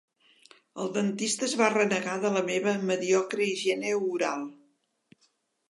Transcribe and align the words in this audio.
El 0.83 0.87
dentista 0.95 1.45
es 1.49 1.53
va 1.59 1.67
renegar 1.75 2.15
de 2.25 2.33
la 2.39 2.43
meva 2.49 2.75
mediocre 2.93 3.47
higiene 3.53 3.95
oral. 4.09 4.49